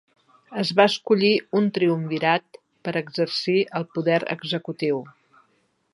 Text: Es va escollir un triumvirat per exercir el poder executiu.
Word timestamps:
Es 0.61 0.69
va 0.79 0.85
escollir 0.91 1.29
un 1.59 1.67
triumvirat 1.75 2.59
per 2.87 2.95
exercir 3.03 3.55
el 3.81 3.89
poder 3.99 4.19
executiu. 4.37 5.07